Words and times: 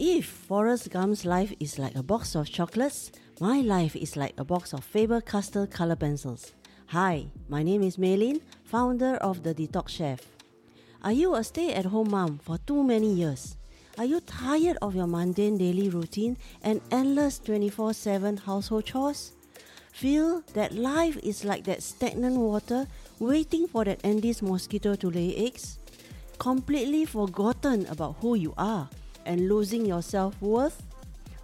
If 0.00 0.26
Forrest 0.26 0.90
Gump's 0.90 1.24
life 1.24 1.52
is 1.58 1.76
like 1.76 1.96
a 1.96 2.04
box 2.04 2.36
of 2.36 2.48
chocolates, 2.48 3.10
my 3.40 3.62
life 3.62 3.96
is 3.96 4.16
like 4.16 4.32
a 4.38 4.44
box 4.44 4.72
of 4.72 4.84
Faber 4.84 5.20
Castell 5.20 5.66
color 5.66 5.96
pencils. 5.96 6.52
Hi, 6.90 7.26
my 7.48 7.64
name 7.64 7.82
is 7.82 7.96
Maylin, 7.96 8.40
founder 8.62 9.16
of 9.16 9.42
The 9.42 9.52
Detox 9.56 9.88
Chef. 9.88 10.20
Are 11.02 11.10
you 11.10 11.34
a 11.34 11.42
stay 11.42 11.72
at 11.74 11.86
home 11.86 12.12
mom 12.12 12.38
for 12.38 12.58
too 12.58 12.84
many 12.84 13.12
years? 13.12 13.56
Are 13.98 14.04
you 14.04 14.20
tired 14.20 14.78
of 14.80 14.94
your 14.94 15.08
mundane 15.08 15.58
daily 15.58 15.88
routine 15.88 16.36
and 16.62 16.80
endless 16.92 17.40
24 17.40 17.92
7 17.92 18.36
household 18.36 18.84
chores? 18.84 19.32
Feel 19.90 20.44
that 20.54 20.76
life 20.76 21.18
is 21.24 21.44
like 21.44 21.64
that 21.64 21.82
stagnant 21.82 22.36
water 22.36 22.86
waiting 23.18 23.66
for 23.66 23.84
that 23.84 24.04
Aedes 24.04 24.42
mosquito 24.42 24.94
to 24.94 25.10
lay 25.10 25.34
eggs? 25.34 25.80
Completely 26.38 27.04
forgotten 27.04 27.84
about 27.86 28.14
who 28.20 28.36
you 28.36 28.54
are 28.56 28.88
and 29.28 29.48
losing 29.48 29.84
your 29.84 30.02
self 30.02 30.40
worth? 30.40 30.82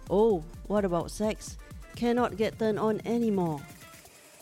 Oh, 0.09 0.43
what 0.67 0.83
about 0.83 1.11
sex? 1.11 1.57
Cannot 1.95 2.35
get 2.35 2.59
turned 2.59 2.79
on 2.79 2.99
anymore. 3.05 3.61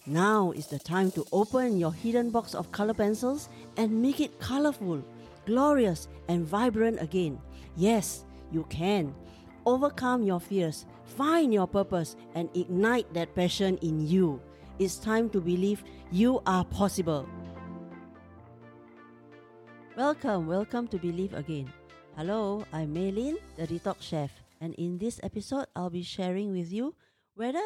Now 0.07 0.51
is 0.51 0.67
the 0.67 0.79
time 0.79 1.11
to 1.11 1.25
open 1.31 1.77
your 1.77 1.93
hidden 1.93 2.31
box 2.31 2.55
of 2.55 2.71
color 2.71 2.93
pencils 2.93 3.49
and 3.77 4.01
make 4.01 4.19
it 4.19 4.39
colorful, 4.39 5.03
glorious, 5.45 6.07
and 6.27 6.47
vibrant 6.47 7.01
again. 7.01 7.39
Yes, 7.75 8.25
you 8.51 8.63
can. 8.69 9.13
Overcome 9.65 10.23
your 10.23 10.39
fears, 10.39 10.85
find 11.05 11.53
your 11.53 11.67
purpose, 11.67 12.15
and 12.35 12.49
ignite 12.55 13.13
that 13.13 13.35
passion 13.35 13.77
in 13.81 14.05
you. 14.07 14.41
It's 14.79 14.97
time 14.97 15.29
to 15.29 15.39
believe 15.39 15.83
you 16.11 16.41
are 16.45 16.65
possible. 16.65 17.27
Welcome, 19.95 20.47
welcome 20.47 20.87
to 20.87 20.97
Believe 20.97 21.33
Again. 21.33 21.71
Hello, 22.15 22.63
I'm 22.71 22.93
Maylin, 22.93 23.37
the 23.57 23.65
Detox 23.65 24.03
Chef, 24.03 24.29
and 24.61 24.75
in 24.75 24.99
this 24.99 25.19
episode, 25.23 25.65
I'll 25.75 25.89
be 25.89 26.03
sharing 26.03 26.51
with 26.51 26.71
you 26.71 26.93
whether 27.33 27.63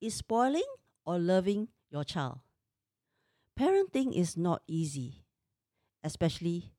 is 0.00 0.14
spoiling 0.14 0.70
or 1.04 1.18
loving 1.18 1.66
your 1.90 2.04
child. 2.04 2.38
Parenting 3.58 4.14
is 4.14 4.36
not 4.36 4.62
easy, 4.68 5.24
especially 6.04 6.70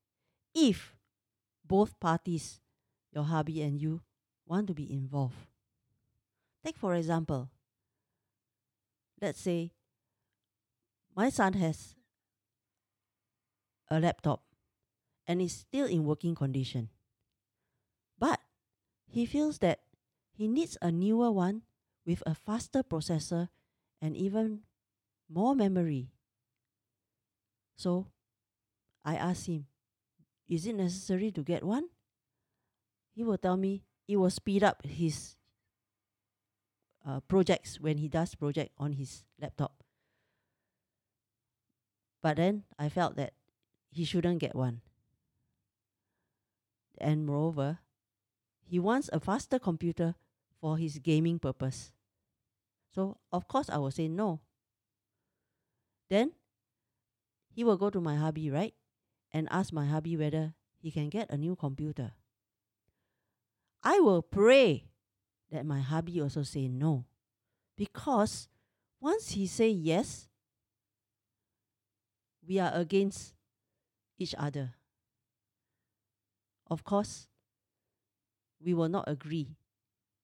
if 0.55 0.95
both 1.67 1.99
parties, 1.99 2.61
your 3.11 3.25
hubby 3.25 3.61
and 3.63 3.81
you, 3.81 3.99
want 4.45 4.67
to 4.67 4.73
be 4.73 4.89
involved. 4.89 5.35
Take 6.65 6.77
for 6.77 6.95
example, 6.95 7.49
let's 9.21 9.41
say 9.41 9.73
my 11.13 11.29
son 11.29 11.51
has 11.51 11.95
a 13.91 13.99
laptop 13.99 14.41
and 15.27 15.41
is 15.41 15.51
still 15.51 15.85
in 15.85 16.05
working 16.05 16.33
condition. 16.33 16.87
He 19.09 19.25
feels 19.25 19.57
that 19.59 19.81
he 20.31 20.47
needs 20.47 20.77
a 20.81 20.91
newer 20.91 21.31
one 21.31 21.63
with 22.05 22.21
a 22.25 22.35
faster 22.35 22.83
processor 22.83 23.49
and 24.01 24.15
even 24.15 24.61
more 25.27 25.55
memory. 25.55 26.13
So 27.75 28.07
I 29.03 29.15
asked 29.15 29.47
him, 29.47 29.65
Is 30.47 30.65
it 30.65 30.75
necessary 30.75 31.31
to 31.31 31.43
get 31.43 31.63
one? 31.63 31.89
He 33.15 33.23
will 33.23 33.37
tell 33.37 33.57
me 33.57 33.83
it 34.07 34.17
will 34.17 34.29
speed 34.29 34.63
up 34.63 34.85
his 34.85 35.35
uh, 37.05 37.19
projects 37.21 37.79
when 37.79 37.97
he 37.97 38.07
does 38.07 38.35
project 38.35 38.71
on 38.77 38.93
his 38.93 39.23
laptop. 39.41 39.83
But 42.21 42.37
then 42.37 42.63
I 42.77 42.89
felt 42.89 43.15
that 43.15 43.33
he 43.91 44.03
shouldn't 44.05 44.39
get 44.39 44.55
one. 44.55 44.81
And 46.97 47.25
moreover, 47.25 47.79
he 48.69 48.77
wants 48.77 49.09
a 49.11 49.19
faster 49.19 49.57
computer 49.57 50.13
for 50.61 50.77
his 50.77 50.99
gaming 50.99 51.39
purpose. 51.39 51.91
So 52.93 53.17
of 53.31 53.47
course 53.47 53.67
I 53.69 53.77
will 53.77 53.89
say 53.89 54.07
no. 54.07 54.41
Then 56.09 56.33
he 57.49 57.63
will 57.63 57.77
go 57.77 57.89
to 57.89 57.99
my 57.99 58.15
hubby, 58.15 58.51
right? 58.51 58.75
And 59.31 59.47
ask 59.49 59.73
my 59.73 59.87
hubby 59.87 60.15
whether 60.15 60.53
he 60.77 60.91
can 60.91 61.09
get 61.09 61.31
a 61.31 61.37
new 61.37 61.55
computer. 61.55 62.11
I 63.81 63.99
will 63.99 64.21
pray 64.21 64.85
that 65.51 65.65
my 65.65 65.79
hubby 65.79 66.21
also 66.21 66.43
say 66.43 66.67
no. 66.67 67.05
Because 67.75 68.49
once 69.01 69.31
he 69.31 69.47
say 69.47 69.69
yes, 69.69 70.27
we 72.47 72.59
are 72.59 72.73
against 72.73 73.33
each 74.19 74.35
other. 74.37 74.73
Of 76.69 76.83
course, 76.83 77.28
we 78.63 78.73
will 78.73 78.89
not 78.89 79.05
agree, 79.07 79.57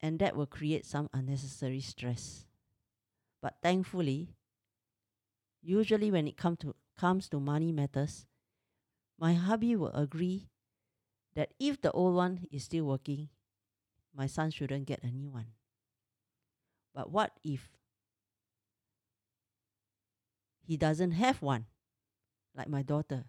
and 0.01 0.19
that 0.19 0.35
will 0.35 0.45
create 0.45 0.85
some 0.85 1.09
unnecessary 1.13 1.81
stress. 1.81 2.45
But 3.41 3.55
thankfully, 3.61 4.35
usually 5.61 6.11
when 6.11 6.27
it 6.27 6.37
come 6.37 6.57
to 6.57 6.75
comes 6.97 7.27
to 7.29 7.39
money 7.39 7.71
matters, 7.71 8.25
my 9.19 9.33
hubby 9.33 9.75
will 9.75 9.91
agree 9.93 10.49
that 11.35 11.53
if 11.59 11.81
the 11.81 11.91
old 11.91 12.15
one 12.15 12.47
is 12.51 12.63
still 12.63 12.85
working, 12.85 13.29
my 14.15 14.27
son 14.27 14.49
shouldn't 14.49 14.85
get 14.85 15.03
a 15.03 15.11
new 15.11 15.29
one. 15.29 15.47
But 16.93 17.11
what 17.11 17.31
if 17.43 17.69
he 20.63 20.77
doesn't 20.77 21.11
have 21.11 21.41
one? 21.41 21.65
Like 22.55 22.69
my 22.69 22.81
daughter. 22.81 23.25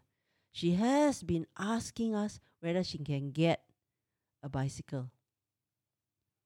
She 0.52 0.72
has 0.74 1.22
been 1.22 1.46
asking 1.58 2.14
us 2.14 2.40
whether 2.60 2.82
she 2.82 2.98
can 2.98 3.32
get 3.32 3.65
a 4.46 4.48
bicycle. 4.48 5.10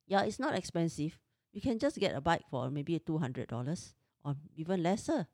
Yeah, 0.08 0.24
it's 0.24 0.40
not 0.40 0.56
expensive. 0.56 1.20
You 1.52 1.60
can 1.60 1.78
just 1.78 2.00
get 2.00 2.16
a 2.16 2.20
bike 2.20 2.42
for 2.50 2.70
maybe 2.70 2.98
two 2.98 3.18
hundred 3.18 3.48
dollars 3.48 3.94
or 4.24 4.34
even 4.56 4.82
lesser. 4.82 5.28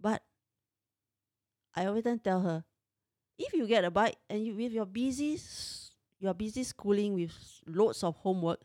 But 0.00 0.22
I 1.76 1.86
often 1.86 2.18
tell 2.18 2.40
her, 2.40 2.64
if 3.38 3.52
you 3.52 3.68
get 3.68 3.84
a 3.84 3.90
bike 3.90 4.16
and 4.30 4.44
you 4.44 4.56
with 4.56 4.72
your 4.72 4.86
busy 4.86 5.38
you're 6.18 6.34
busy 6.34 6.64
schooling 6.64 7.12
with 7.12 7.32
loads 7.66 8.02
of 8.02 8.16
homework, 8.16 8.60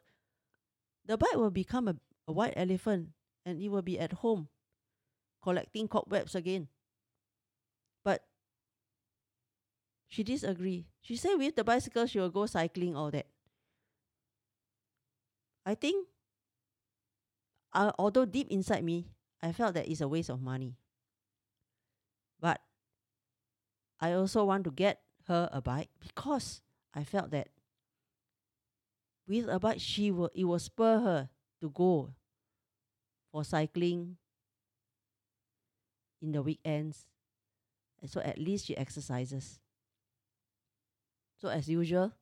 the 1.06 1.18
bike 1.18 1.36
will 1.36 1.52
become 1.52 1.88
a, 1.88 1.96
a 2.28 2.32
white 2.32 2.54
elephant 2.56 3.10
and 3.46 3.60
it 3.60 3.68
will 3.68 3.82
be 3.84 4.00
at 4.00 4.24
home 4.24 4.48
collecting 5.44 5.88
cobwebs 5.88 6.36
again. 6.36 6.70
But 8.06 8.24
she 10.12 10.24
disagree. 10.24 10.86
She 11.00 11.16
said 11.16 11.36
with 11.36 11.56
the 11.56 11.64
bicycle 11.64 12.06
she 12.06 12.20
will 12.20 12.30
go 12.30 12.46
cycling 12.46 12.98
all 12.98 13.10
that. 13.12 13.28
I 15.66 15.74
think 15.74 16.06
uh, 17.72 17.94
although 17.98 18.26
deep 18.26 18.50
inside 18.50 18.84
me, 18.84 19.08
I 19.42 19.54
felt 19.54 19.74
that 19.76 19.88
it's 19.88 20.02
a 20.02 20.10
waste 20.10 20.30
of 20.30 20.42
money. 20.42 20.76
But 22.42 22.60
I 24.02 24.12
also 24.12 24.44
want 24.44 24.66
to 24.66 24.72
get 24.72 25.00
her 25.28 25.48
a 25.50 25.62
bike 25.62 25.90
because 26.02 26.62
I 26.94 27.06
felt 27.06 27.32
that 27.32 27.48
with 29.30 29.48
a 29.48 29.60
bike 29.60 29.80
she 29.80 30.12
will 30.12 30.30
it 30.36 30.44
will 30.44 30.60
spur 30.60 31.00
her 31.00 31.30
to 31.62 31.70
go 31.70 32.14
for 33.32 33.46
cycling 33.46 34.18
in 36.22 36.34
the 36.34 36.42
weekends. 36.42 37.08
And 38.02 38.10
so 38.10 38.20
at 38.20 38.38
least 38.38 38.66
she 38.66 38.76
exercises. 38.76 39.61
So 41.42 41.50
as 41.50 41.68
usual, 41.68 42.14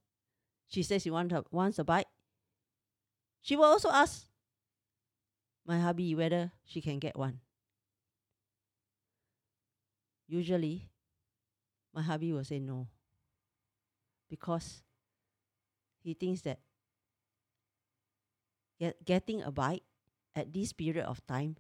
she 0.70 0.82
says 0.82 1.04
she 1.04 1.12
want 1.12 1.34
a, 1.34 1.44
wants 1.52 1.78
a 1.78 1.84
bike. 1.84 2.08
She 3.42 3.58
will 3.58 3.66
also 3.66 3.90
ask 3.90 4.26
my 5.68 5.78
hubby 5.78 6.16
whether 6.16 6.54
she 6.64 6.80
can 6.80 7.00
get 7.00 7.18
one. 7.18 7.42
Usually, 10.26 10.88
my 11.94 12.02
hubby 12.02 12.32
will 12.32 12.46
say 12.46 12.60
no 12.60 12.88
because 14.30 14.84
he 16.00 16.14
thinks 16.14 16.42
that 16.44 16.60
get, 18.80 19.04
getting 19.04 19.42
a 19.42 19.52
bike 19.52 19.84
at 20.34 20.54
this 20.54 20.72
period 20.72 21.04
of 21.04 21.26
time 21.28 21.58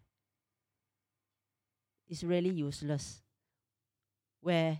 is 2.07 2.23
really 2.23 2.51
useless. 2.51 3.21
Where 4.39 4.79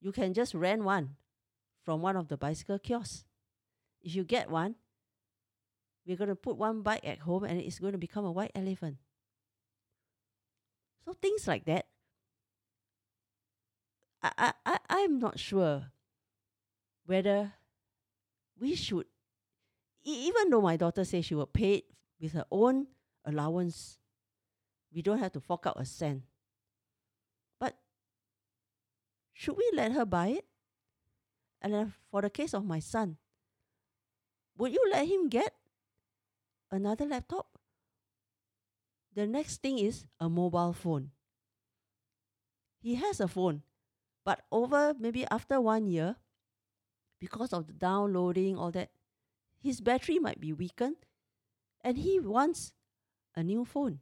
you 0.00 0.12
can 0.12 0.32
just 0.32 0.54
rent 0.54 0.84
one 0.84 1.16
from 1.84 2.00
one 2.00 2.16
of 2.16 2.28
the 2.28 2.36
bicycle 2.36 2.78
kiosks. 2.78 3.24
If 4.00 4.14
you 4.14 4.24
get 4.24 4.50
one, 4.50 4.76
we're 6.06 6.16
going 6.16 6.28
to 6.28 6.36
put 6.36 6.56
one 6.56 6.82
bike 6.82 7.04
at 7.04 7.20
home 7.20 7.44
and 7.44 7.60
it's 7.60 7.78
going 7.78 7.92
to 7.92 7.98
become 7.98 8.24
a 8.24 8.32
white 8.32 8.52
elephant. 8.54 8.96
So 11.04 11.12
things 11.12 11.46
like 11.46 11.64
that. 11.66 11.86
I, 14.22 14.52
I, 14.64 14.78
I'm 14.88 15.18
not 15.18 15.38
sure 15.38 15.86
whether 17.06 17.52
we 18.60 18.76
should, 18.76 19.06
even 20.04 20.50
though 20.50 20.60
my 20.60 20.76
daughter 20.76 21.04
says 21.04 21.24
she 21.24 21.34
will 21.34 21.46
pay 21.46 21.74
it 21.74 21.84
with 22.20 22.32
her 22.32 22.44
own 22.50 22.86
allowance, 23.24 23.98
we 24.94 25.02
don't 25.02 25.18
have 25.18 25.32
to 25.32 25.40
fork 25.40 25.66
out 25.66 25.80
a 25.80 25.84
cent. 25.84 26.22
But 27.58 27.76
should 29.32 29.56
we 29.56 29.68
let 29.74 29.90
her 29.92 30.04
buy 30.04 30.28
it? 30.28 30.44
And 31.62 31.72
then 31.72 31.94
for 32.10 32.20
the 32.20 32.28
case 32.28 32.52
of 32.52 32.66
my 32.66 32.80
son, 32.80 33.16
would 34.58 34.72
you 34.72 34.84
let 34.90 35.06
him 35.06 35.28
get 35.28 35.54
another 36.70 37.06
laptop? 37.06 37.56
The 39.14 39.26
next 39.26 39.62
thing 39.62 39.78
is 39.78 40.04
a 40.18 40.28
mobile 40.28 40.72
phone. 40.72 41.10
He 42.80 42.96
has 42.96 43.20
a 43.20 43.28
phone, 43.28 43.62
but 44.24 44.42
over 44.50 44.92
maybe 44.98 45.24
after 45.30 45.60
one 45.60 45.86
year, 45.86 46.16
because 47.20 47.52
of 47.52 47.68
the 47.68 47.72
downloading, 47.72 48.58
all 48.58 48.72
that, 48.72 48.90
his 49.62 49.80
battery 49.80 50.18
might 50.18 50.40
be 50.40 50.52
weakened 50.52 50.96
and 51.82 51.96
he 51.96 52.18
wants 52.18 52.72
a 53.36 53.44
new 53.44 53.64
phone. 53.64 54.00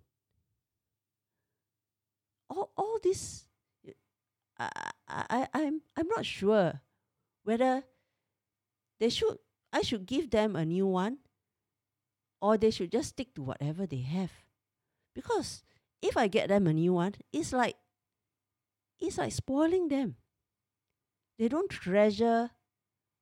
All, 2.48 2.70
all 2.74 2.98
this, 3.02 3.44
I, 4.58 4.92
I, 5.06 5.48
I'm, 5.52 5.82
I'm 5.94 6.08
not 6.08 6.24
sure 6.24 6.80
whether 7.44 7.84
they 8.98 9.08
should, 9.08 9.38
I 9.72 9.82
should 9.82 10.06
give 10.06 10.30
them 10.30 10.56
a 10.56 10.64
new 10.64 10.86
one 10.86 11.18
or 12.40 12.56
they 12.56 12.70
should 12.70 12.92
just 12.92 13.10
stick 13.10 13.34
to 13.34 13.42
whatever 13.42 13.86
they 13.86 14.00
have. 14.00 14.32
Because 15.14 15.62
if 16.02 16.16
I 16.16 16.28
get 16.28 16.48
them 16.48 16.66
a 16.66 16.72
new 16.72 16.94
one, 16.94 17.14
it's 17.32 17.52
like 17.52 17.76
it's 19.00 19.18
like 19.18 19.32
spoiling 19.32 19.88
them. 19.88 20.16
They 21.38 21.48
don't 21.48 21.70
treasure 21.70 22.50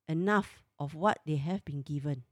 enough 0.07 0.61
of 0.77 0.93
what 0.93 1.19
they 1.25 1.37
have 1.37 1.63
been 1.63 1.81
given. 1.81 2.23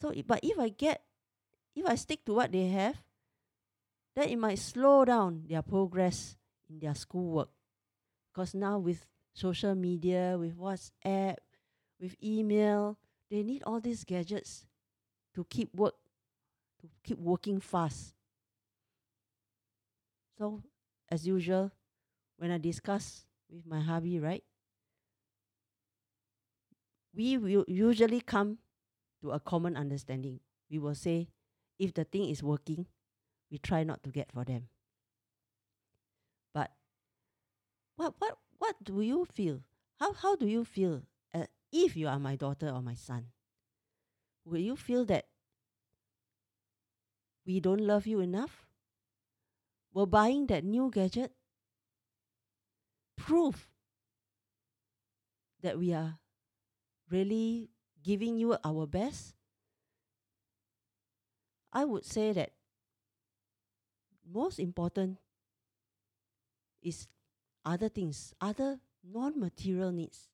So, 0.00 0.14
but 0.26 0.40
if 0.42 0.58
I 0.58 0.68
get, 0.68 1.02
if 1.74 1.84
I 1.84 1.96
stick 1.96 2.24
to 2.26 2.34
what 2.34 2.52
they 2.52 2.68
have, 2.68 3.02
then 4.14 4.28
it 4.28 4.38
might 4.38 4.58
slow 4.58 5.04
down 5.04 5.44
their 5.48 5.62
progress 5.62 6.36
in 6.68 6.78
their 6.78 6.94
schoolwork. 6.94 7.50
Because 8.32 8.54
now 8.54 8.78
with 8.78 9.06
social 9.32 9.74
media, 9.74 10.36
with 10.38 10.58
WhatsApp, 10.58 11.36
with 12.00 12.16
email, 12.22 12.98
they 13.30 13.42
need 13.42 13.62
all 13.64 13.80
these 13.80 14.04
gadgets 14.04 14.66
to 15.34 15.44
keep 15.44 15.74
work, 15.74 15.94
to 16.80 16.88
keep 17.04 17.18
working 17.18 17.60
fast. 17.60 18.14
So 20.38 20.62
as 21.10 21.26
usual, 21.26 21.70
when 22.38 22.50
I 22.50 22.58
discuss 22.58 23.26
with 23.50 23.66
my 23.66 23.80
hubby, 23.80 24.18
right, 24.18 24.42
we 27.14 27.36
will 27.36 27.64
usually 27.68 28.20
come 28.20 28.58
to 29.20 29.32
a 29.32 29.40
common 29.40 29.76
understanding. 29.76 30.40
We 30.70 30.78
will 30.78 30.94
say, 30.94 31.28
if 31.78 31.92
the 31.92 32.04
thing 32.04 32.30
is 32.30 32.42
working, 32.42 32.86
we 33.50 33.58
try 33.58 33.84
not 33.84 34.02
to 34.04 34.10
get 34.10 34.32
for 34.32 34.44
them. 34.44 34.68
But 36.54 36.70
what 37.96 38.14
what 38.18 38.38
what 38.60 38.76
do 38.84 39.00
you 39.00 39.24
feel? 39.24 39.64
How 39.98 40.12
how 40.12 40.36
do 40.36 40.46
you 40.46 40.64
feel 40.64 41.02
uh, 41.34 41.46
if 41.72 41.96
you 41.96 42.06
are 42.06 42.20
my 42.20 42.36
daughter 42.36 42.68
or 42.70 42.80
my 42.80 42.94
son? 42.94 43.32
Will 44.44 44.60
you 44.60 44.76
feel 44.76 45.04
that 45.06 45.26
we 47.44 47.58
don't 47.58 47.80
love 47.80 48.06
you 48.06 48.20
enough? 48.20 48.70
were 49.92 50.06
buying 50.06 50.46
that 50.46 50.64
new 50.64 50.90
gadget 50.90 51.32
prove 53.16 53.68
that 55.62 55.78
we 55.78 55.92
are 55.92 56.18
really 57.10 57.70
giving 58.02 58.36
you 58.36 58.56
our 58.64 58.86
best? 58.86 59.34
I 61.72 61.84
would 61.84 62.04
say 62.04 62.32
that 62.32 62.52
most 64.26 64.58
important 64.58 65.18
is 66.82 67.08
other 67.64 67.88
things, 67.88 68.34
other 68.40 68.80
non 69.04 69.38
material 69.38 69.92
needs 69.92 70.28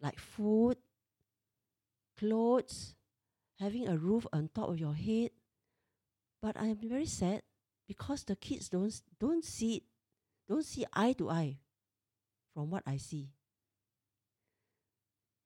like 0.00 0.18
food, 0.18 0.76
clothes, 2.18 2.94
having 3.58 3.88
a 3.88 3.96
roof 3.96 4.26
on 4.32 4.50
top 4.54 4.68
of 4.68 4.78
your 4.78 4.94
head. 4.94 5.30
But 6.42 6.56
I 6.58 6.66
am 6.66 6.76
very 6.76 7.06
sad 7.06 7.42
because 7.86 8.24
the 8.24 8.36
kids 8.36 8.68
don't 8.68 8.92
don't 9.20 9.44
see 9.44 9.84
don't 10.48 10.64
see 10.64 10.84
eye 10.92 11.12
to 11.14 11.30
eye 11.30 11.58
from 12.52 12.70
what 12.70 12.82
I 12.86 12.96
see. 12.96 13.30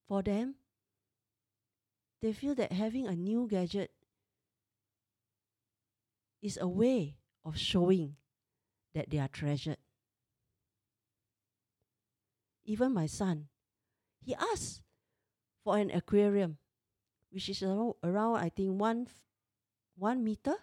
For 0.09 0.23
them, 0.23 0.55
they 2.23 2.33
feel 2.33 2.55
that 2.55 2.73
having 2.73 3.07
a 3.07 3.15
new 3.15 3.47
gadget 3.51 3.91
is 6.41 6.59
a 6.61 6.69
way 6.69 7.17
of 7.45 7.59
showing 7.59 8.17
that 8.95 9.11
they 9.11 9.19
are 9.19 9.29
treasured. 9.29 9.79
Even 12.67 12.93
my 12.93 13.07
son, 13.07 13.47
he 14.21 14.35
asked 14.35 14.83
for 15.63 15.79
an 15.79 15.91
aquarium, 15.93 16.59
which 17.31 17.49
is 17.49 17.63
around, 17.63 17.95
around 18.03 18.37
I 18.37 18.49
think 18.51 18.79
one 18.79 19.07
one 19.97 20.23
meter 20.23 20.55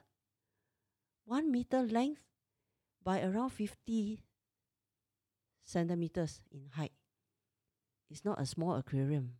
one 1.25 1.49
meter 1.49 1.81
length 1.81 2.21
by 3.01 3.21
around 3.23 3.51
50 3.51 4.19
centimeters 5.63 6.43
in 6.51 6.67
height. 6.75 6.91
It's 8.09 8.25
not 8.25 8.39
a 8.39 8.45
small 8.45 8.75
aquarium. 8.75 9.35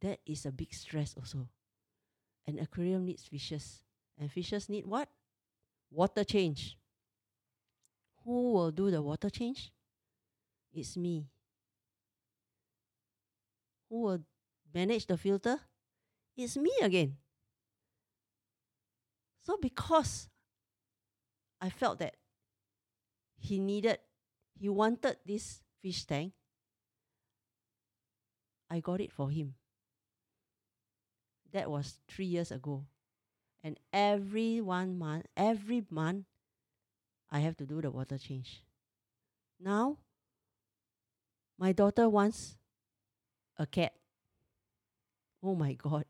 That 0.00 0.20
is 0.26 0.44
a 0.44 0.52
big 0.52 0.72
stress 0.74 1.14
also. 1.16 1.48
An 2.46 2.58
aquarium 2.58 3.06
needs 3.06 3.24
fishes. 3.24 3.82
And 4.18 4.30
fishes 4.30 4.68
need 4.68 4.86
what? 4.86 5.08
Water 5.90 6.22
change. 6.22 6.78
Who 8.24 8.52
will 8.52 8.70
do 8.70 8.90
the 8.90 9.02
water 9.02 9.30
change? 9.30 9.72
It's 10.72 10.96
me. 10.96 11.26
Who 13.88 14.02
will 14.02 14.20
manage 14.74 15.06
the 15.06 15.16
filter? 15.16 15.58
It's 16.36 16.56
me 16.56 16.72
again. 16.82 17.16
So 19.42 19.56
because 19.56 20.28
I 21.60 21.70
felt 21.70 21.98
that 22.00 22.16
he 23.38 23.58
needed, 23.58 23.98
he 24.60 24.68
wanted 24.68 25.16
this 25.24 25.62
fish 25.80 26.04
tank, 26.04 26.32
I 28.70 28.80
got 28.80 29.00
it 29.00 29.12
for 29.12 29.30
him. 29.30 29.54
That 31.52 31.70
was 31.70 31.98
three 32.08 32.26
years 32.26 32.52
ago. 32.52 32.84
And 33.64 33.80
every 33.92 34.60
one 34.60 34.98
month, 34.98 35.26
every 35.36 35.84
month, 35.90 36.26
I 37.30 37.40
have 37.40 37.56
to 37.56 37.66
do 37.66 37.80
the 37.80 37.90
water 37.90 38.18
change. 38.18 38.62
Now, 39.58 39.98
my 41.58 41.72
daughter 41.72 42.08
wants 42.08 42.56
a 43.58 43.66
cat. 43.66 43.92
Oh 45.42 45.54
my 45.54 45.74
God. 45.74 46.04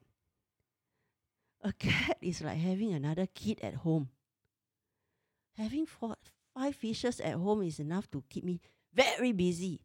A 1.63 1.73
cat 1.73 2.19
is 2.21 2.43
like 2.43 2.59
having 2.59 2.93
another 2.93 3.27
kid 3.27 3.61
at 3.63 3.75
home. 3.75 4.11
Having 5.57 5.87
four, 5.87 6.17
five 6.55 6.77
fishes 6.77 7.19
at 7.21 7.35
home 7.35 7.63
is 7.63 7.81
enough 7.81 8.11
to 8.13 8.23
keep 8.29 8.45
me 8.45 8.61
very 8.95 9.33
busy. 9.33 9.81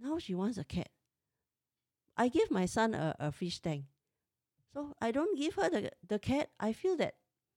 Now 0.00 0.18
she 0.18 0.34
wants 0.34 0.58
a 0.58 0.64
cat. 0.64 0.88
I 2.16 2.28
give 2.28 2.50
my 2.50 2.66
son 2.66 2.94
a, 2.94 3.14
a 3.18 3.32
fish 3.32 3.60
tank. 3.60 3.84
So 4.72 4.94
I 5.00 5.12
don't 5.12 5.38
give 5.38 5.54
her 5.54 5.68
the, 5.68 5.90
the 6.06 6.18
cat. 6.18 6.48
I 6.58 6.72
feel 6.72 6.96
that 6.96 7.14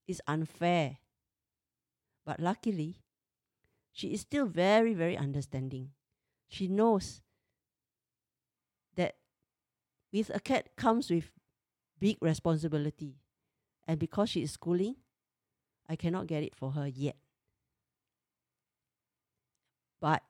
it's 0.07 0.21
unfair. 0.27 0.97
But 2.25 2.39
luckily, 2.39 3.01
she 3.91 4.13
is 4.13 4.21
still 4.21 4.45
very, 4.45 4.93
very 4.93 5.17
understanding. 5.17 5.91
She 6.47 6.67
knows 6.67 7.21
that 8.95 9.15
with 10.11 10.31
a 10.33 10.39
cat 10.39 10.69
comes 10.75 11.09
with 11.09 11.31
big 11.99 12.17
responsibility. 12.21 13.15
And 13.87 13.99
because 13.99 14.29
she 14.29 14.43
is 14.43 14.51
schooling, 14.51 14.95
I 15.87 15.95
cannot 15.95 16.27
get 16.27 16.43
it 16.43 16.55
for 16.55 16.71
her 16.71 16.87
yet. 16.87 17.15
But 20.01 20.23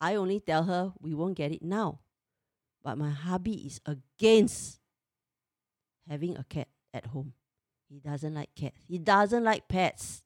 I 0.00 0.14
only 0.16 0.40
tell 0.40 0.64
her 0.64 0.92
we 1.00 1.14
won't 1.14 1.36
get 1.36 1.52
it 1.52 1.62
now. 1.62 2.00
But 2.82 2.98
my 2.98 3.10
hubby 3.10 3.66
is 3.66 3.80
against 3.86 4.80
having 6.08 6.36
a 6.36 6.44
cat 6.44 6.68
at 6.92 7.06
home. 7.06 7.34
He 7.88 8.00
doesn't 8.00 8.34
like 8.34 8.54
cats. 8.54 8.80
He 8.88 8.98
doesn't 8.98 9.44
like 9.44 9.68
pets. 9.68 10.22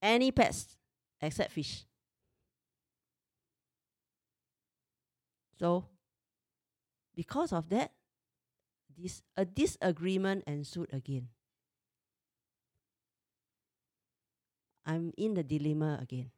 Any 0.00 0.30
pets 0.30 0.76
except 1.20 1.52
fish. 1.52 1.87
So, 5.58 5.86
because 7.14 7.52
of 7.52 7.68
that, 7.70 7.92
this 8.96 9.22
a 9.36 9.44
disagreement 9.44 10.44
ensued 10.46 10.92
again. 10.92 11.28
I'm 14.86 15.12
in 15.18 15.34
the 15.34 15.42
dilemma 15.42 15.98
again. 16.00 16.30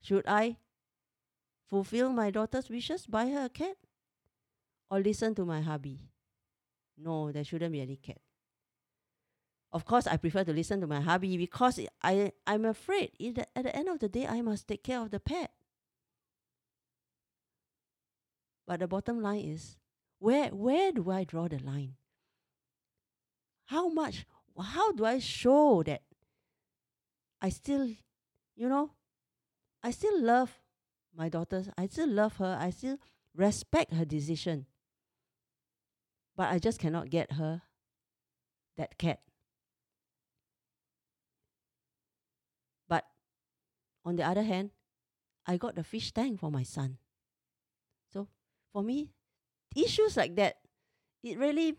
Should 0.00 0.24
I 0.28 0.56
fulfill 1.68 2.12
my 2.12 2.30
daughter's 2.30 2.68
wishes, 2.68 3.06
buy 3.06 3.26
her 3.28 3.46
a 3.46 3.48
cat, 3.48 3.76
or 4.90 5.00
listen 5.00 5.34
to 5.34 5.44
my 5.44 5.60
hubby? 5.60 6.08
No, 6.96 7.32
there 7.32 7.44
shouldn't 7.44 7.72
be 7.72 7.80
any 7.80 7.96
cat. 7.96 8.18
Of 9.72 9.84
course, 9.84 10.06
I 10.06 10.16
prefer 10.16 10.44
to 10.44 10.52
listen 10.52 10.80
to 10.80 10.86
my 10.86 11.00
hubby 11.00 11.36
because 11.36 11.80
I, 12.02 12.32
I'm 12.46 12.64
afraid 12.64 13.10
at 13.20 13.64
the 13.64 13.76
end 13.76 13.88
of 13.88 13.98
the 13.98 14.08
day, 14.08 14.26
I 14.26 14.40
must 14.40 14.68
take 14.68 14.82
care 14.82 15.00
of 15.00 15.10
the 15.10 15.20
pet. 15.20 15.50
But 18.68 18.80
the 18.80 18.86
bottom 18.86 19.22
line 19.22 19.46
is 19.46 19.78
where 20.18 20.50
where 20.50 20.92
do 20.92 21.10
I 21.10 21.24
draw 21.24 21.48
the 21.48 21.58
line? 21.58 21.94
How 23.64 23.88
much 23.88 24.26
how 24.60 24.92
do 24.92 25.06
I 25.06 25.20
show 25.20 25.82
that 25.84 26.02
I 27.40 27.48
still 27.48 27.88
you 28.54 28.68
know 28.68 28.90
I 29.82 29.90
still 29.90 30.20
love 30.20 30.60
my 31.16 31.30
daughters. 31.30 31.70
I 31.78 31.86
still 31.86 32.08
love 32.10 32.36
her. 32.36 32.58
I 32.60 32.68
still 32.68 32.98
respect 33.34 33.94
her 33.94 34.04
decision. 34.04 34.66
But 36.36 36.52
I 36.52 36.58
just 36.58 36.78
cannot 36.78 37.08
get 37.08 37.32
her 37.32 37.62
that 38.76 38.98
cat. 38.98 39.20
But 42.86 43.04
on 44.04 44.16
the 44.16 44.24
other 44.24 44.42
hand, 44.42 44.72
I 45.46 45.56
got 45.56 45.74
the 45.74 45.84
fish 45.84 46.12
tank 46.12 46.40
for 46.40 46.50
my 46.50 46.64
son. 46.64 46.98
For 48.72 48.82
me, 48.82 49.10
issues 49.74 50.16
like 50.16 50.36
that, 50.36 50.56
it 51.22 51.38
really 51.38 51.76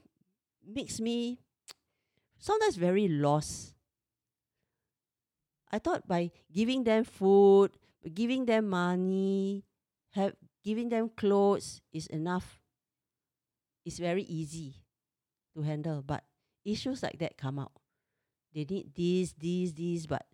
makes 0.65 0.99
me 0.99 1.39
sometimes 2.39 2.75
very 2.75 3.07
lost. 3.07 3.75
I 5.71 5.79
thought 5.79 6.07
by 6.07 6.31
giving 6.51 6.83
them 6.83 7.03
food, 7.03 7.71
giving 8.13 8.45
them 8.45 8.69
money, 8.69 9.65
have 10.11 10.33
giving 10.63 10.89
them 10.89 11.09
clothes 11.15 11.81
is 11.93 12.07
enough. 12.07 12.59
It's 13.85 13.99
very 13.99 14.23
easy 14.23 14.75
to 15.53 15.61
handle, 15.61 16.01
but 16.01 16.23
issues 16.65 17.03
like 17.03 17.19
that 17.19 17.37
come 17.37 17.59
out. 17.59 17.71
They 18.53 18.65
need 18.65 18.93
this, 18.95 19.33
this, 19.37 19.71
this, 19.73 20.05
but 20.05 20.25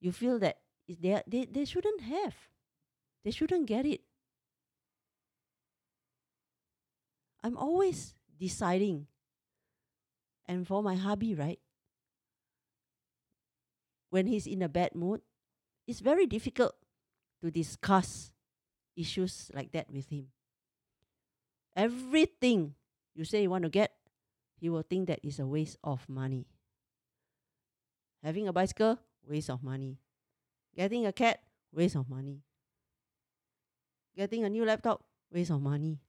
you 0.00 0.12
feel 0.12 0.38
that 0.40 0.58
they, 0.88 1.22
they, 1.26 1.46
they 1.46 1.64
shouldn't 1.64 2.02
have. 2.02 2.34
They 3.24 3.30
shouldn't 3.30 3.66
get 3.66 3.86
it. 3.86 4.02
I'm 7.46 7.56
always 7.56 8.18
deciding. 8.42 9.06
And 10.50 10.66
for 10.66 10.82
my 10.82 10.96
hubby, 10.96 11.32
right? 11.38 11.60
When 14.10 14.26
he's 14.26 14.48
in 14.50 14.62
a 14.62 14.68
bad 14.68 14.96
mood, 14.96 15.22
it's 15.86 16.00
very 16.00 16.26
difficult 16.26 16.74
to 17.40 17.52
discuss 17.52 18.32
issues 18.96 19.48
like 19.54 19.70
that 19.78 19.86
with 19.94 20.10
him. 20.10 20.26
Everything 21.76 22.74
you 23.14 23.22
say 23.22 23.42
you 23.42 23.50
want 23.50 23.62
to 23.62 23.70
get, 23.70 23.94
he 24.58 24.68
will 24.68 24.82
think 24.82 25.06
that 25.06 25.20
is 25.22 25.38
a 25.38 25.46
waste 25.46 25.78
of 25.84 26.02
money. 26.08 26.46
Having 28.24 28.48
a 28.48 28.52
bicycle, 28.52 28.98
waste 29.22 29.50
of 29.50 29.62
money. 29.62 29.98
Getting 30.74 31.06
a 31.06 31.12
cat, 31.12 31.42
waste 31.70 31.94
of 31.94 32.10
money. 32.10 32.42
Getting 34.16 34.42
a 34.42 34.50
new 34.50 34.64
laptop, 34.64 35.04
waste 35.30 35.52
of 35.52 35.62
money. 35.62 36.00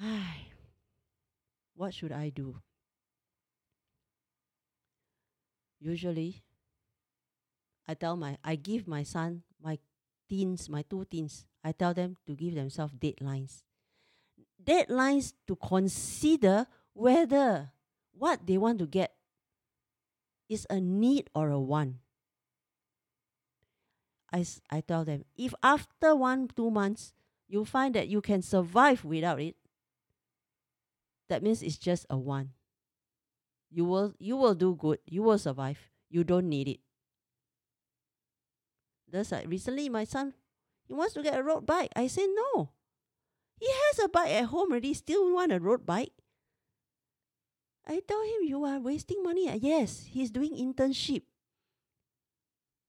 Hi, 0.00 0.52
what 1.74 1.94
should 1.94 2.12
I 2.12 2.28
do? 2.28 2.60
Usually, 5.80 6.42
I 7.88 7.94
tell 7.94 8.16
my 8.16 8.38
I 8.44 8.56
give 8.56 8.88
my 8.88 9.02
son 9.02 9.42
my 9.62 9.78
teens, 10.28 10.68
my 10.68 10.82
two 10.82 11.04
teens, 11.10 11.46
I 11.62 11.72
tell 11.72 11.94
them 11.94 12.16
to 12.26 12.34
give 12.34 12.54
themselves 12.54 12.94
deadlines. 12.94 13.62
Deadlines 14.62 15.32
to 15.46 15.56
consider 15.56 16.66
whether 16.92 17.72
what 18.12 18.46
they 18.46 18.58
want 18.58 18.78
to 18.80 18.86
get 18.86 19.14
is 20.48 20.66
a 20.70 20.80
need 20.80 21.30
or 21.34 21.50
a 21.50 21.60
want. 21.60 21.96
I, 24.32 24.44
I 24.70 24.80
tell 24.80 25.04
them, 25.04 25.24
if 25.36 25.54
after 25.62 26.14
one, 26.14 26.48
two 26.54 26.70
months, 26.70 27.12
you 27.48 27.64
find 27.64 27.94
that 27.94 28.08
you 28.08 28.20
can 28.20 28.42
survive 28.42 29.04
without 29.04 29.40
it, 29.40 29.56
that 31.28 31.42
means 31.42 31.62
it's 31.62 31.78
just 31.78 32.06
a 32.10 32.16
one. 32.16 32.50
You 33.70 33.84
will 33.84 34.14
you 34.18 34.36
will 34.36 34.54
do 34.54 34.74
good. 34.74 34.98
You 35.06 35.22
will 35.22 35.38
survive. 35.38 35.78
You 36.08 36.24
don't 36.24 36.48
need 36.48 36.68
it. 36.68 36.80
Just 39.10 39.32
like 39.32 39.48
recently, 39.48 39.88
my 39.88 40.04
son, 40.04 40.34
he 40.86 40.94
wants 40.94 41.14
to 41.14 41.22
get 41.22 41.38
a 41.38 41.42
road 41.42 41.66
bike. 41.66 41.90
I 41.96 42.06
said 42.06 42.28
no. 42.34 42.70
He 43.58 43.66
has 43.66 44.04
a 44.04 44.08
bike 44.08 44.30
at 44.30 44.46
home 44.46 44.70
already. 44.70 44.94
Still 44.94 45.32
want 45.32 45.52
a 45.52 45.60
road 45.60 45.86
bike? 45.86 46.12
I 47.86 48.00
tell 48.06 48.22
him 48.22 48.42
you 48.44 48.64
are 48.64 48.80
wasting 48.80 49.22
money. 49.22 49.48
Yes, 49.58 50.06
he's 50.10 50.30
doing 50.30 50.56
internship. 50.56 51.22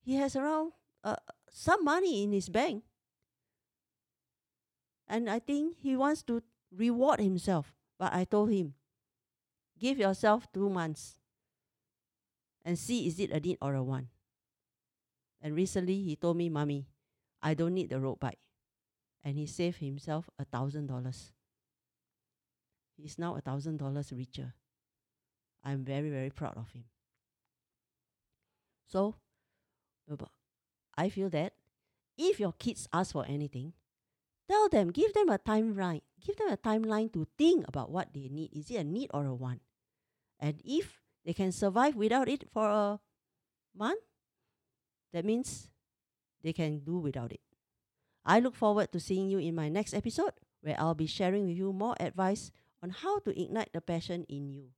He 0.02 0.16
has 0.16 0.36
around 0.36 0.74
uh, 1.04 1.18
some 1.52 1.84
money 1.84 2.24
in 2.24 2.32
his 2.32 2.50
bank. 2.50 2.84
And 5.08 5.30
I 5.30 5.40
think 5.40 5.78
he 5.78 5.96
wants 5.96 6.24
to 6.24 6.42
reward 6.76 7.20
himself. 7.20 7.77
But 7.98 8.14
I 8.14 8.26
told 8.26 8.52
him, 8.52 8.74
give 9.80 9.98
yourself 9.98 10.48
two 10.54 10.70
months 10.70 11.20
and 12.64 12.78
see 12.78 13.08
is 13.08 13.20
it 13.20 13.32
a 13.32 13.40
need 13.40 13.58
or 13.62 13.74
a 13.74 13.84
want. 13.84 14.08
And 15.42 15.56
recently 15.56 16.02
he 16.02 16.16
told 16.16 16.38
me, 16.38 16.50
Mommy, 16.50 16.88
I 17.42 17.54
don't 17.54 17.74
need 17.74 17.90
the 17.90 18.00
road 18.00 18.20
bike. 18.20 18.40
And 19.24 19.36
he 19.36 19.46
saved 19.46 19.80
himself 19.80 20.30
a 20.40 20.46
thousand 20.46 20.88
dollars. 20.88 21.32
He's 22.96 23.20
now 23.20 23.36
a 23.36 23.42
thousand 23.42 23.78
dollars 23.78 24.12
richer. 24.12 24.54
I'm 25.64 25.84
very, 25.84 26.10
very 26.10 26.30
proud 26.30 26.58
of 26.58 26.72
him. 26.72 26.86
So, 28.88 29.16
I 30.98 31.10
feel 31.10 31.30
that 31.30 31.54
if 32.18 32.40
your 32.40 32.54
kids 32.54 32.88
ask 32.94 33.12
for 33.12 33.26
anything, 33.28 33.74
tell 34.50 34.70
them, 34.70 34.92
give 34.92 35.14
them 35.14 35.30
a 35.30 35.38
timeline, 35.38 36.02
give 36.26 36.38
them 36.38 36.50
a 36.50 36.58
timeline 36.58 37.12
to 37.14 37.28
think 37.38 37.68
about 37.68 37.92
what 37.92 38.14
they 38.14 38.30
need. 38.32 38.52
Is 38.54 38.72
it 38.72 38.78
a 38.78 38.84
need 38.84 39.10
or 39.14 39.26
a 39.26 39.36
want? 39.36 39.62
And 40.40 40.62
if 40.64 41.02
they 41.26 41.34
can 41.34 41.52
survive 41.52 41.96
without 41.96 42.30
it 42.30 42.50
for 42.52 42.70
a 42.70 43.00
month, 43.76 44.02
that 45.14 45.26
means 45.26 45.70
they 46.44 46.54
can 46.54 46.80
do 46.80 47.00
without 47.00 47.32
it. 47.32 47.42
I 48.26 48.40
look 48.40 48.56
forward 48.56 48.92
to 48.92 49.00
seeing 49.00 49.30
you 49.30 49.40
in 49.40 49.56
my 49.56 49.70
next 49.70 49.94
episode 49.94 50.34
where 50.62 50.76
I'll 50.78 50.96
be 50.96 51.08
sharing 51.08 51.48
with 51.48 51.58
you 51.58 51.72
more 51.72 51.96
advice 52.00 52.52
on 52.84 52.90
how 52.90 53.20
to 53.20 53.32
ignite 53.40 53.72
the 53.74 53.82
passion 53.82 54.26
in 54.30 54.50
you 54.50 54.70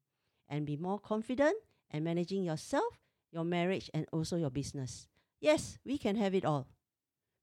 and 0.48 0.66
be 0.66 0.78
more 0.78 1.00
confident 1.00 1.58
and 1.92 2.04
managing 2.04 2.44
yourself, 2.44 3.00
your 3.32 3.44
marriage, 3.44 3.90
and 3.94 4.06
also 4.12 4.38
your 4.38 4.50
business. 4.50 5.08
Yes, 5.40 5.78
we 5.86 5.98
can 5.98 6.16
have 6.16 6.36
it 6.36 6.46
all. 6.46 6.68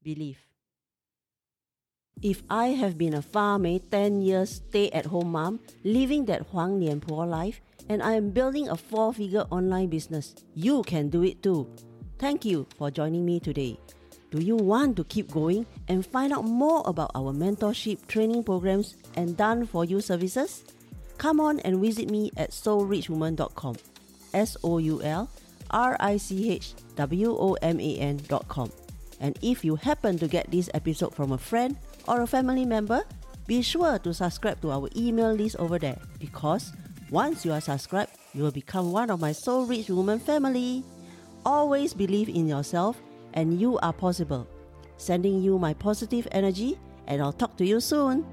Believe. 0.03 0.39
If 2.23 2.43
I 2.49 2.69
have 2.69 2.97
been 2.97 3.13
a 3.13 3.21
farmer 3.21 3.79
10 3.79 4.23
years 4.23 4.63
stay 4.65 4.89
at 4.93 5.05
home 5.05 5.33
mom, 5.33 5.61
living 5.85 6.25
that 6.25 6.49
Huang 6.49 6.81
Nian 6.81 6.99
Po 6.99 7.17
life, 7.17 7.61
and 7.91 8.03
I 8.03 8.13
am 8.13 8.31
building 8.31 8.71
a 8.71 8.77
four 8.77 9.13
figure 9.13 9.45
online 9.51 9.89
business, 9.89 10.35
you 10.55 10.83
can 10.85 11.11
do 11.11 11.25
it 11.25 11.43
too. 11.43 11.69
Thank 12.19 12.47
you 12.47 12.67
for 12.79 12.91
joining 12.91 13.27
me 13.27 13.39
today. 13.39 13.79
Do 14.31 14.41
you 14.41 14.57
want 14.57 14.97
to 14.97 15.05
keep 15.05 15.31
going 15.31 15.67
and 15.89 16.07
find 16.07 16.33
out 16.33 16.47
more 16.47 16.83
about 16.87 17.11
our 17.15 17.35
mentorship 17.35 18.07
training 18.09 18.45
programs 18.45 18.97
and 19.17 19.37
done 19.37 19.67
for 19.67 19.85
you 19.85 20.01
services? 20.01 20.65
Come 21.19 21.39
on 21.39 21.61
and 21.61 21.83
visit 21.83 22.11
me 22.11 22.33
at 22.39 22.51
soulrichwoman.com. 22.51 23.77
S 24.33 24.57
O 24.65 24.79
U 24.79 25.03
L 25.03 25.29
R 25.71 25.99
I 26.01 26.17
C 26.17 26.51
H 26.51 26.73
W 26.97 27.37
O 27.39 27.53
M 27.61 27.79
A 27.79 27.97
N.com. 27.99 28.73
And 29.21 29.39
if 29.43 29.65
you 29.65 29.77
happen 29.77 30.19
to 30.19 30.29
get 30.29 30.51
this 30.51 30.71
episode 30.73 31.15
from 31.15 31.33
a 31.33 31.39
friend 31.39 31.77
or 32.09 32.23
a 32.23 32.27
family 32.27 32.65
member, 32.65 33.03
be 33.47 33.63
sure 33.63 33.99
to 34.01 34.13
subscribe 34.13 34.61
to 34.63 34.71
our 34.71 34.89
email 34.97 35.33
list 35.33 35.57
over 35.57 35.79
there 35.79 35.99
because 36.19 36.73
once 37.11 37.45
you 37.45 37.53
are 37.53 37.61
subscribed, 37.61 38.11
you 38.35 38.43
will 38.43 38.51
become 38.51 38.93
one 38.93 39.11
of 39.11 39.21
my 39.21 39.33
Soul 39.33 39.67
Rich 39.67 39.89
Woman 39.89 40.19
family. 40.19 40.83
Always 41.45 41.95
believe 41.95 42.29
in 42.29 42.49
yourself 42.49 43.01
and 43.35 43.61
you 43.61 43.79
are 43.79 43.93
possible. 43.93 44.47
Sending 44.97 45.43
you 45.43 45.59
my 45.59 45.75
positive 45.75 46.27
energy, 46.33 46.79
and 47.07 47.23
I'll 47.23 47.33
talk 47.33 47.57
to 47.59 47.65
you 47.65 47.81
soon. 47.81 48.25